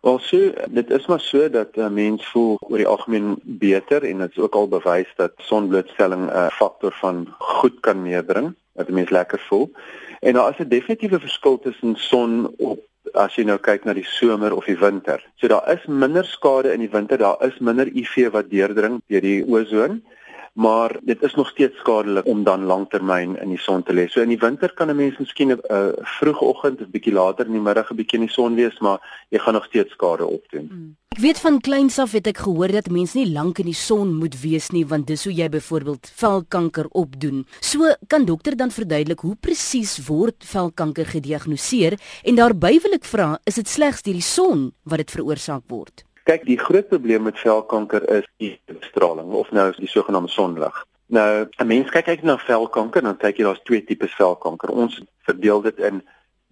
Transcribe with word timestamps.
Wel 0.00 0.18
so, 0.18 0.52
dit 0.70 0.90
is 0.90 1.06
maar 1.06 1.20
so 1.20 1.50
dat 1.50 1.76
'n 1.76 1.80
uh, 1.80 1.88
mens 1.88 2.26
voel 2.26 2.56
oor 2.60 2.76
die 2.76 2.86
algemeen 2.86 3.40
beter 3.42 4.02
en 4.04 4.18
dit 4.18 4.30
is 4.30 4.38
ook 4.38 4.54
al 4.54 4.68
bewys 4.68 5.12
dat 5.16 5.32
sonblootstelling 5.36 6.24
'n 6.26 6.36
uh, 6.36 6.46
faktor 6.50 6.92
van 6.92 7.34
goed 7.38 7.80
kan 7.80 8.02
meebring 8.02 8.54
dat 8.72 8.88
'n 8.88 8.94
mens 8.94 9.10
lekker 9.10 9.38
voel. 9.38 9.72
En 10.20 10.32
daar 10.32 10.50
is 10.50 10.58
'n 10.58 10.68
definitiewe 10.68 11.20
verskil 11.20 11.58
tussen 11.58 11.96
son 11.96 12.54
op 12.56 12.80
as 13.12 13.34
jy 13.34 13.44
nou 13.44 13.58
kyk 13.58 13.84
na 13.84 13.92
die 13.92 14.06
somer 14.06 14.56
of 14.56 14.64
die 14.64 14.78
winter. 14.78 15.24
So 15.36 15.48
daar 15.48 15.72
is 15.72 15.86
minder 15.86 16.24
skade 16.24 16.72
in 16.72 16.78
die 16.78 16.90
winter, 16.90 17.18
daar 17.18 17.44
is 17.46 17.58
minder 17.58 17.86
UV 17.86 18.30
wat 18.30 18.50
deurdring 18.50 19.00
deur 19.06 19.20
die 19.20 19.44
ozon 19.48 20.04
maar 20.52 20.96
dit 21.02 21.22
is 21.22 21.34
nog 21.34 21.48
steeds 21.48 21.78
skadelik 21.78 22.26
om 22.26 22.44
dan 22.44 22.64
lanktermyn 22.64 23.36
in 23.40 23.48
die 23.48 23.58
son 23.58 23.82
te 23.82 23.92
lê. 23.92 24.08
So 24.08 24.20
in 24.20 24.28
die 24.28 24.38
winter 24.38 24.72
kan 24.74 24.90
'n 24.90 24.96
mens 24.96 25.18
miskien 25.18 25.52
'n 25.52 25.60
uh, 25.70 25.92
vroegoggend 26.18 26.80
of 26.80 26.90
bietjie 26.90 27.12
later 27.12 27.46
in 27.46 27.52
die 27.52 27.60
middag 27.60 27.90
'n 27.90 27.96
bietjie 27.96 28.18
in 28.18 28.26
die 28.26 28.34
son 28.34 28.54
wees, 28.54 28.78
maar 28.78 28.98
jy 29.28 29.38
gaan 29.38 29.54
nog 29.54 29.64
steeds 29.64 29.92
skade 29.92 30.26
opdoen. 30.26 30.66
Hmm. 30.68 30.96
Ek 31.08 31.18
weet 31.18 31.40
van 31.40 31.60
kleins 31.60 31.98
af 31.98 32.12
het 32.12 32.26
ek 32.26 32.38
gehoor 32.38 32.70
dat 32.72 32.90
mense 32.90 33.18
nie 33.18 33.32
lank 33.32 33.58
in 33.58 33.66
die 33.66 33.74
son 33.74 34.14
moet 34.14 34.40
wees 34.40 34.70
nie 34.70 34.84
want 34.86 35.06
dis 35.06 35.24
hoe 35.24 35.32
jy 35.34 35.48
byvoorbeeld 35.48 36.10
velkanker 36.14 36.86
opdoen. 36.90 37.46
So 37.60 37.94
kan 38.06 38.24
dokter 38.24 38.56
dan 38.56 38.70
verduidelik 38.70 39.20
hoe 39.20 39.34
presies 39.34 40.06
word 40.06 40.44
velkanker 40.44 41.06
gediagnoseer 41.06 41.98
en 42.22 42.34
daarbey 42.34 42.78
wil 42.82 42.92
ek 42.92 43.04
vra, 43.04 43.38
is 43.44 43.54
dit 43.54 43.68
slegs 43.68 44.02
deur 44.02 44.14
die 44.14 44.22
son 44.22 44.72
wat 44.84 44.98
dit 44.98 45.10
veroorsaak 45.10 45.66
word? 45.66 46.04
Kyk, 46.30 46.44
die 46.46 46.60
groot 46.62 46.86
probleem 46.86 47.24
met 47.26 47.38
velkanker 47.42 48.04
is 48.14 48.26
die 48.38 48.52
straling 48.86 49.32
of 49.34 49.48
nou 49.50 49.64
die 49.74 49.88
sogenaamde 49.90 50.30
sonlig. 50.30 50.76
Nou, 51.10 51.48
'n 51.58 51.66
mens 51.66 51.90
kyk 51.90 52.04
kyk 52.04 52.22
na 52.22 52.36
velkanker, 52.38 53.02
dan 53.02 53.16
kyk 53.16 53.38
jy 53.38 53.44
daar's 53.44 53.62
twee 53.64 53.82
tipes 53.84 54.14
velkanker. 54.14 54.70
Ons 54.70 55.00
verdeel 55.26 55.62
dit 55.62 55.78
in 55.78 56.02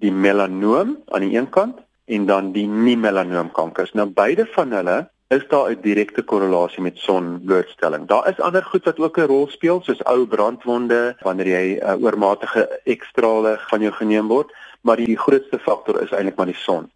die 0.03 0.11
melanoom 0.11 0.97
aan 1.15 1.21
die 1.21 1.39
een 1.39 1.49
kant 1.49 1.79
en 2.05 2.27
dan 2.27 2.51
die 2.53 2.67
nie 2.67 2.97
melanoom 2.97 3.53
kankers. 3.53 3.93
Nou 3.93 4.09
beide 4.11 4.47
van 4.47 4.73
hulle 4.73 5.09
is 5.29 5.47
daar 5.49 5.71
'n 5.71 5.81
direkte 5.81 6.23
korrelasie 6.23 6.83
met 6.83 6.99
sonblootstelling. 6.99 8.07
Daar 8.07 8.29
is 8.29 8.41
ander 8.41 8.65
goed 8.65 8.85
wat 8.85 8.99
ook 8.99 9.19
'n 9.19 9.31
rol 9.31 9.47
speel, 9.49 9.81
soos 9.83 10.05
ou 10.05 10.27
brandwonde 10.27 11.17
wanneer 11.23 11.47
jy 11.47 11.79
'n 11.79 11.87
uh, 11.87 12.03
oormatige 12.03 12.81
ekstrale 12.85 13.59
van 13.71 13.81
jou 13.81 13.93
geneem 13.93 14.27
word, 14.27 14.53
maar 14.81 14.97
die 14.97 15.17
grootste 15.17 15.59
faktor 15.59 16.03
is 16.03 16.11
eintlik 16.11 16.37
maar 16.37 16.47
die 16.47 16.65
son. 16.67 16.91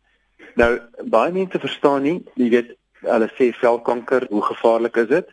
Nou 0.60 0.72
baie 1.08 1.32
mense 1.32 1.58
verstaan 1.58 2.04
nie, 2.04 2.18
jy 2.36 2.50
weet, 2.52 2.74
hulle 3.06 3.28
sê 3.38 3.50
velkanker, 3.56 4.26
hoe 4.30 4.42
gevaarlik 4.50 4.98
is 5.02 5.08
dit? 5.10 5.32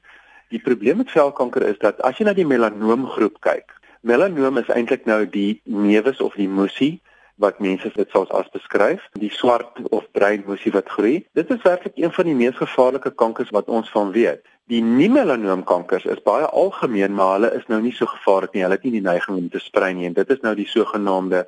Die 0.53 0.61
probleem 0.63 1.03
met 1.03 1.11
velkanker 1.11 1.65
is 1.67 1.77
dat 1.81 1.99
as 2.07 2.17
jy 2.17 2.25
na 2.25 2.33
die 2.37 2.47
melanoomgroep 2.47 3.37
kyk, 3.45 3.75
melanoom 4.07 4.61
is 4.61 4.71
eintlik 4.73 5.05
nou 5.09 5.25
die 5.29 5.59
nevus 5.67 6.21
of 6.23 6.37
die 6.39 6.49
musie 6.49 6.97
wat 7.39 7.59
mense 7.63 7.91
dit 7.95 8.09
soos 8.11 8.31
as 8.35 8.47
beskryf, 8.51 9.03
die 9.19 9.31
swart 9.31 9.77
of 9.95 10.07
bruin 10.15 10.43
musie 10.47 10.73
wat 10.75 10.89
groei. 10.91 11.21
Dit 11.37 11.51
is 11.53 11.61
werklik 11.63 11.95
een 11.95 12.11
van 12.11 12.27
die 12.27 12.35
mees 12.35 12.57
gevaarlike 12.59 13.13
kankers 13.15 13.51
wat 13.55 13.69
ons 13.71 13.91
van 13.95 14.11
weet. 14.15 14.43
Die 14.69 14.81
nie 14.83 15.07
melanoomkankers 15.09 16.05
is 16.11 16.19
baie 16.25 16.45
algemeen, 16.45 17.15
maar 17.15 17.37
hulle 17.37 17.53
is 17.57 17.65
nou 17.71 17.79
nie 17.81 17.93
so 17.95 18.09
gevaarlik 18.11 18.53
nie. 18.53 18.65
Hulle 18.65 18.75
het 18.75 18.83
nie 18.85 18.97
die 18.99 19.05
neiging 19.05 19.37
om 19.37 19.47
te 19.49 19.61
sprei 19.63 19.93
nie 19.95 20.09
en 20.09 20.17
dit 20.17 20.35
is 20.35 20.43
nou 20.43 20.53
die 20.57 20.67
sogenaamde 20.67 21.45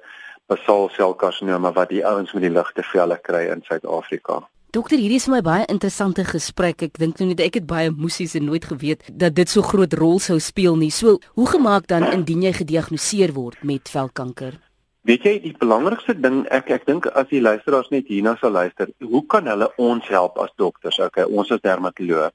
basal 0.52 0.90
selkarsinoma 0.96 1.72
wat 1.76 1.92
die 1.94 2.04
ouens 2.06 2.34
met 2.36 2.44
die 2.44 2.52
ligte 2.52 2.84
velle 2.92 3.18
kry 3.24 3.46
in 3.54 3.64
Suid-Afrika. 3.68 4.42
Dokter, 4.72 5.00
hierdie 5.00 5.18
is 5.20 5.28
vir 5.28 5.34
my 5.34 5.42
baie 5.44 5.64
interessante 5.72 6.24
gesprek. 6.24 6.86
Ek 6.88 7.00
dink 7.00 7.20
nou 7.20 7.28
net 7.28 7.42
ek 7.44 7.58
het 7.60 7.66
baie 7.68 7.92
musies 7.92 8.38
en 8.40 8.46
nooit 8.48 8.64
geweet 8.64 9.04
dat 9.24 9.36
dit 9.36 9.52
so 9.52 9.64
groot 9.68 9.94
rol 10.00 10.20
sou 10.24 10.38
speel 10.40 10.78
nie. 10.80 10.92
So, 10.96 11.18
hoe 11.36 11.48
gemaak 11.52 11.90
dan 11.92 12.08
indien 12.08 12.46
jy 12.48 12.54
gediagnoseer 12.62 13.34
word 13.36 13.60
met 13.68 13.92
velkanker? 13.92 14.56
Weet 15.08 15.26
jy, 15.28 15.34
die 15.44 15.56
belangrikste 15.60 16.16
ding, 16.16 16.44
ek 16.56 16.72
ek 16.72 16.88
dink 16.88 17.10
as 17.20 17.28
die 17.32 17.42
luisteraars 17.42 17.90
net 17.92 18.08
hierna 18.08 18.38
sal 18.40 18.56
luister, 18.56 18.92
hoe 19.02 19.24
kan 19.28 19.50
hulle 19.50 19.68
ons 19.82 20.08
help 20.14 20.40
as 20.40 20.54
dokters? 20.62 21.02
Okay, 21.04 21.26
ons 21.28 21.52
is 21.52 21.64
dermatoloog. 21.66 22.32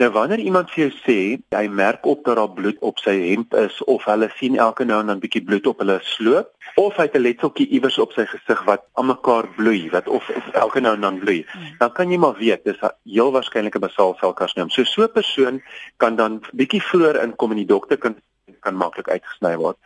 Nou 0.00 0.08
wanneer 0.10 0.40
iemand 0.40 0.70
vir 0.72 0.86
jou 0.86 0.92
sê 1.04 1.16
hy 1.52 1.66
merk 1.68 2.06
op 2.08 2.22
dat 2.24 2.38
daar 2.38 2.50
bloed 2.56 2.78
op 2.80 3.00
sy 3.04 3.12
hemp 3.26 3.52
is 3.60 3.76
of 3.92 4.06
hulle 4.08 4.30
sien 4.38 4.56
elke 4.56 4.86
nou 4.88 5.02
en 5.02 5.12
dan 5.12 5.20
bietjie 5.20 5.42
bloed 5.44 5.68
op 5.68 5.82
hulle 5.84 5.98
sloop 6.14 6.48
of 6.80 6.96
hy 6.96 7.04
het 7.04 7.16
'n 7.18 7.24
letseltjie 7.26 7.66
iewers 7.76 7.98
op 7.98 8.12
sy 8.16 8.24
gesig 8.26 8.62
wat 8.64 8.86
almekaar 8.92 9.48
bloei 9.56 9.90
wat 9.92 10.08
of, 10.08 10.30
of 10.30 10.48
elke 10.52 10.80
nou 10.80 10.94
en 10.94 11.04
dan 11.04 11.18
bloei, 11.18 11.44
hmm. 11.52 11.76
dan 11.78 11.92
kan 11.92 12.10
jy 12.10 12.18
maar 12.18 12.38
weet 12.38 12.64
dis 12.64 12.80
heel 13.04 13.32
waarskynlik 13.32 13.76
'n 13.76 13.84
basale 13.84 14.16
selkarsinoom. 14.20 14.70
So 14.70 14.84
so 14.84 15.02
'n 15.02 15.12
persoon 15.12 15.62
kan 15.96 16.16
dan 16.16 16.40
bietjie 16.52 16.82
vroeër 16.82 17.22
inkom 17.22 17.50
en 17.50 17.56
die 17.56 17.66
dokter 17.66 17.98
kan 17.98 18.16
kan 18.60 18.74
maklik 18.74 19.08
uitgesny 19.08 19.56
word. 19.56 19.76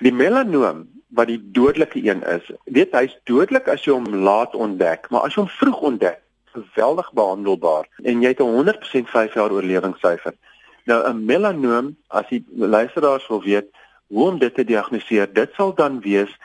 Die 0.00 0.12
melanoom 0.12 0.88
wat 1.08 1.26
die 1.26 1.40
dodelike 1.52 2.00
een 2.04 2.22
is, 2.22 2.50
weet 2.64 2.92
hy's 2.92 3.18
dodelik 3.24 3.68
as 3.68 3.84
jy 3.84 3.92
hom 3.92 4.14
laat 4.14 4.54
ontdek, 4.54 5.10
maar 5.10 5.20
as 5.20 5.34
jy 5.34 5.42
hom 5.42 5.48
vroeg 5.48 5.80
ontdek 5.80 6.22
geweldig 6.52 7.12
behandelbaar 7.12 7.88
en 8.02 8.22
jy 8.22 8.28
het 8.28 8.40
'n 8.40 8.54
100% 8.56 9.08
5 9.10 9.34
jaar 9.34 9.50
oorlewingssyfer. 9.50 10.34
Nou 10.84 11.08
'n 11.08 11.24
melanoom, 11.24 11.96
as 12.08 12.28
die 12.28 12.44
luisteraars 12.56 13.28
wil 13.28 13.42
weet 13.42 13.68
hoe 14.06 14.28
om 14.28 14.38
dit 14.38 14.54
te 14.54 14.64
diagnoseer, 14.64 15.32
dit 15.32 15.50
sal 15.54 15.74
dan 15.74 16.00
wees 16.00 16.38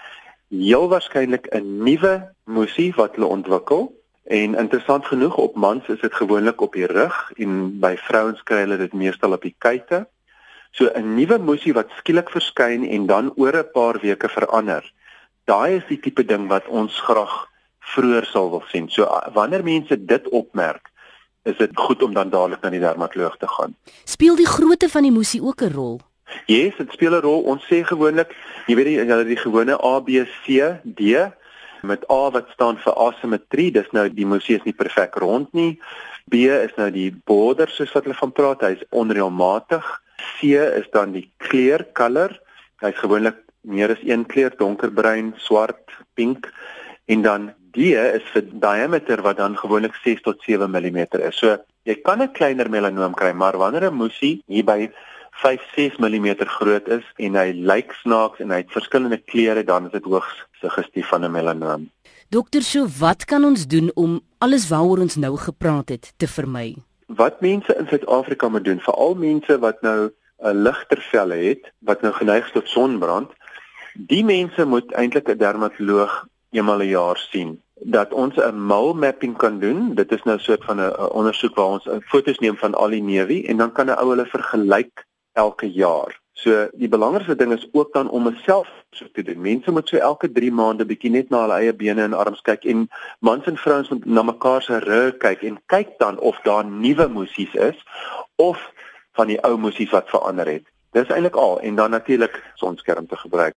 heel 0.50 0.88
waarskynlik 0.88 1.47
'n 1.51 1.84
nuwe 1.84 2.34
musie 2.44 2.94
wat 2.95 3.16
hulle 3.16 3.25
ontwikkel 3.25 3.95
en 4.23 4.56
interessant 4.56 5.06
genoeg 5.06 5.35
op 5.35 5.56
mans 5.56 5.88
is 5.88 6.00
dit 6.00 6.13
gewoonlik 6.13 6.62
op 6.62 6.74
die 6.74 6.85
rug 6.85 7.31
en 7.35 7.79
by 7.79 7.95
vrouens 7.97 8.44
kry 8.44 8.59
hulle 8.59 8.78
dit 8.78 8.94
meestal 8.94 9.31
op 9.31 9.41
die 9.41 9.56
kuite. 9.57 10.07
So 10.72 10.89
'n 10.94 11.16
nuwe 11.16 11.38
musie 11.39 11.74
wat 11.74 11.89
skielik 11.97 12.29
verskyn 12.29 12.88
en 12.88 13.06
dan 13.06 13.34
oor 13.35 13.56
'n 13.56 13.72
paar 13.74 14.00
weke 14.01 14.29
verander. 14.29 14.94
Daai 15.45 15.75
is 15.75 15.88
die 15.88 16.00
tipe 16.00 16.25
ding 16.25 16.47
wat 16.47 16.68
ons 16.68 17.00
graag 17.00 17.47
vroeër 17.94 18.25
sal 18.25 18.50
wil 18.52 18.64
sien. 18.72 18.90
So 18.90 19.08
wanneer 19.34 19.64
mense 19.64 19.98
dit 20.06 20.30
opmerk, 20.30 20.92
is 21.48 21.58
dit 21.58 21.72
goed 21.74 22.03
om 22.03 22.14
dan 22.14 22.30
dadelik 22.30 22.62
na 22.62 22.70
die 22.74 22.84
dermatoloog 22.84 23.38
te 23.40 23.48
gaan. 23.48 23.75
Speel 24.03 24.36
die 24.36 24.48
grootte 24.48 24.90
van 24.92 25.08
die 25.08 25.16
musie 25.16 25.42
ook 25.42 25.62
'n 25.62 25.74
rol? 25.74 26.00
Ja, 26.46 26.56
yes, 26.56 26.75
dit 26.78 26.92
speel 26.92 27.16
'n 27.16 27.22
rol. 27.22 27.42
Ons 27.44 27.64
sê 27.64 27.84
gewoonlik, 27.84 28.36
jy 28.68 28.75
weet 28.75 28.88
jy 28.88 29.06
hulle 29.08 29.24
die 29.24 29.40
gewone 29.40 29.80
A 29.84 30.00
B 30.00 30.09
C 30.44 30.80
D 30.84 31.31
met 31.84 32.03
A 32.12 32.31
wat 32.31 32.50
staan 32.53 32.78
vir 32.78 32.94
asimetrie, 32.94 33.72
dis 33.72 33.92
nou 33.92 34.09
die 34.09 34.25
musie 34.25 34.56
is 34.56 34.64
nie 34.64 34.74
perfek 34.74 35.16
rond 35.16 35.54
nie. 35.54 35.80
B 36.28 36.34
is 36.50 36.75
nou 36.75 36.92
die 36.92 37.12
border 37.25 37.69
soos 37.69 37.94
wat 37.94 38.04
hulle 38.04 38.16
van 38.16 38.31
praat, 38.31 38.62
hy's 38.62 38.84
onreëlmatig. 38.92 39.86
C 40.18 40.44
is 40.58 40.90
dan 40.92 41.12
die 41.12 41.31
kleur, 41.38 41.86
color. 41.94 42.40
Hy's 42.81 42.98
gewoonlik 42.98 43.38
meer 43.62 43.92
as 43.92 44.04
een 44.04 44.25
kleur, 44.25 44.52
donkerbruin, 44.58 45.34
swart, 45.38 45.92
pink 46.16 46.52
en 47.06 47.22
dan 47.22 47.54
D 47.78 47.94
is 47.94 48.26
vir 48.34 48.42
diameter 48.58 49.22
wat 49.22 49.38
dan 49.38 49.54
gewoonlik 49.54 49.94
6 50.02 50.24
tot 50.26 50.42
7 50.42 50.66
mm 50.66 50.98
is. 51.28 51.38
So 51.38 51.60
jy 51.86 51.96
kan 52.02 52.24
'n 52.24 52.34
kleiner 52.34 52.70
melanoom 52.74 53.14
kry, 53.14 53.32
maar 53.34 53.58
wanneer 53.58 53.92
'n 53.92 53.98
musie 53.98 54.42
hier 54.48 54.66
by 54.66 54.90
5-6 55.44 56.00
mm 56.02 56.42
groot 56.58 56.88
is 56.88 57.06
en 57.18 57.36
hy 57.36 57.52
lyk 57.54 57.94
snaaks 58.02 58.40
en 58.40 58.50
hy 58.50 58.58
het 58.64 58.72
verskillende 58.72 59.18
kleure, 59.18 59.64
dan 59.64 59.86
is 59.86 59.92
dit 59.92 60.04
hoogs 60.04 60.34
suggestief 60.62 61.08
van 61.08 61.26
'n 61.26 61.32
melanoom. 61.32 61.92
Dokter, 62.30 62.64
so 62.64 62.88
wat 63.00 63.26
kan 63.26 63.44
ons 63.44 63.68
doen 63.68 63.92
om 63.94 64.22
alles 64.40 64.68
waaroor 64.70 65.00
ons 65.00 65.16
nou 65.16 65.38
gepraat 65.38 65.90
het 65.90 66.14
te 66.18 66.28
vermy? 66.28 66.76
Wat 67.06 67.42
mense 67.42 67.78
in 67.78 67.88
Suid-Afrika 67.88 68.50
moet 68.50 68.66
doen, 68.66 68.80
veral 68.80 69.16
mense 69.16 69.60
wat 69.60 69.82
nou 69.82 70.10
'n 70.42 70.64
ligter 70.64 71.02
velle 71.12 71.36
het, 71.36 71.72
wat 71.80 72.02
nou 72.02 72.14
geneig 72.14 72.46
is 72.46 72.52
tot 72.52 72.68
sonbrand, 72.68 73.30
die 73.94 74.26
mense 74.26 74.66
moet 74.66 74.92
eintlik 74.94 75.30
'n 75.30 75.38
dermatoloog 75.38 76.26
eenmal 76.52 76.82
'n 76.82 76.90
jaar 76.90 77.18
sien 77.18 77.62
dat 77.80 78.14
ons 78.14 78.36
'n 78.36 78.56
mole 78.56 78.94
mapping 78.94 79.38
kan 79.38 79.60
doen. 79.60 79.94
Dit 79.96 80.12
is 80.12 80.24
nou 80.24 80.38
'n 80.38 80.40
soort 80.40 80.64
van 80.64 80.80
'n 80.82 81.10
ondersoek 81.12 81.56
waar 81.56 81.66
ons 81.66 81.88
foto's 82.06 82.40
neem 82.40 82.58
van 82.58 82.74
al 82.74 82.90
die 82.90 83.04
newie 83.04 83.48
en 83.48 83.58
dan 83.58 83.72
kan 83.72 83.86
'n 83.86 84.00
ou 84.00 84.10
hulle 84.10 84.26
vergelyk 84.26 85.06
elke 85.34 85.72
jaar. 85.72 86.20
So 86.38 86.68
die 86.78 86.90
belangrikste 86.90 87.36
ding 87.36 87.54
is 87.54 87.68
ook 87.72 87.94
dan 87.94 88.10
om 88.10 88.28
'n 88.28 88.38
selfsoek 88.46 89.14
te 89.14 89.24
doen. 89.24 89.42
Mense 89.42 89.72
moet 89.72 89.88
so 89.88 89.98
elke 89.98 90.32
3 90.32 90.52
maande 90.52 90.86
bietjie 90.86 91.10
net 91.10 91.30
na 91.30 91.42
hulle 91.42 91.54
eie 91.54 91.74
bene 91.74 92.02
en 92.02 92.14
arms 92.14 92.42
kyk 92.42 92.64
en 92.64 92.90
mans 93.20 93.46
en 93.46 93.58
vrouens 93.58 93.90
moet 93.90 94.06
na 94.06 94.22
mekaar 94.22 94.62
se 94.62 94.78
rug 94.78 95.18
kyk 95.18 95.42
en 95.42 95.62
kyk 95.66 95.98
dan 95.98 96.19
of 96.19 96.40
daar 96.44 96.66
nuwe 96.66 97.07
musies 97.07 97.54
is 97.54 97.86
of 98.36 98.72
van 99.12 99.28
die 99.28 99.44
ou 99.44 99.57
musies 99.57 99.90
wat 99.90 100.10
verander 100.10 100.46
het. 100.46 100.66
Dis 100.92 101.07
eintlik 101.07 101.36
al 101.36 101.60
en 101.60 101.75
dan 101.75 101.90
natuurlik 101.90 102.44
sonskerm 102.56 103.07
te 103.07 103.16
gebruik. 103.16 103.56